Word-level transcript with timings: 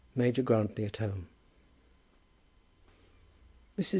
MAJOR 0.15 0.41
GRANTLY 0.41 0.83
AT 0.83 0.97
HOME. 0.97 1.27
Mrs. 3.77 3.89